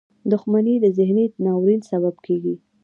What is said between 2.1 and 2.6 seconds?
کېږي.